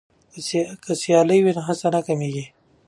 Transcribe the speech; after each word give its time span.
که 0.83 0.91
سیالي 1.01 1.37
وي 1.41 1.51
نو 1.57 1.61
هڅه 1.67 1.87
نه 1.95 2.01
کمېږي. 2.07 2.45